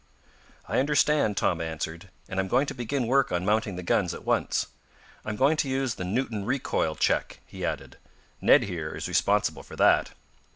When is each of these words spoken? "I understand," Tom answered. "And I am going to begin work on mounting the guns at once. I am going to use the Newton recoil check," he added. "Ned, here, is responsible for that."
"I 0.67 0.79
understand," 0.79 1.37
Tom 1.37 1.61
answered. 1.61 2.09
"And 2.27 2.39
I 2.39 2.41
am 2.41 2.47
going 2.47 2.65
to 2.65 2.73
begin 2.73 3.05
work 3.05 3.31
on 3.31 3.45
mounting 3.45 3.75
the 3.75 3.83
guns 3.83 4.15
at 4.15 4.25
once. 4.25 4.65
I 5.23 5.29
am 5.29 5.35
going 5.35 5.57
to 5.57 5.69
use 5.69 5.93
the 5.93 6.03
Newton 6.03 6.43
recoil 6.43 6.95
check," 6.95 7.39
he 7.45 7.63
added. 7.63 7.97
"Ned, 8.41 8.63
here, 8.63 8.95
is 8.95 9.07
responsible 9.07 9.61
for 9.61 9.75
that." 9.75 10.09